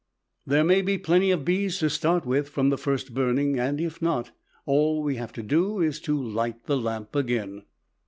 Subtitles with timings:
[0.47, 4.01] There may be plenty of bees to start with from the first burning and if
[4.01, 4.31] not,
[4.65, 7.65] all we have to do is to light the lamp again.